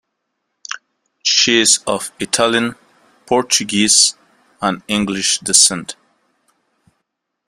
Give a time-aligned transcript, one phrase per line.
[1.21, 2.73] She is of Italian,
[3.27, 4.15] Portuguese,
[4.59, 5.95] and English descent.